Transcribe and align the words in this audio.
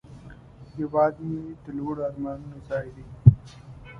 هیواد 0.75 1.15
مې 1.25 1.41
د 1.63 1.65
لوړو 1.77 2.01
آرمانونو 2.09 2.57
ځای 2.67 2.87
دی 2.95 3.05